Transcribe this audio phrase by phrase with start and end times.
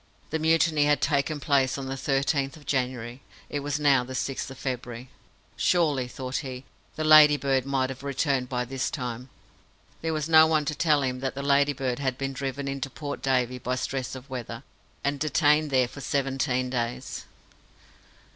[0.31, 4.49] The mutiny had taken place on the 13th of January; it was now the 6th
[4.49, 5.09] of February.
[5.55, 6.63] "Surely," thought he,
[6.95, 9.29] "the Ladybird might have returned by this time."
[10.01, 13.21] There was no one to tell him that the Ladybird had been driven into Port
[13.21, 14.63] Davey by stress of weather,
[15.03, 17.25] and detained there for seventeen days.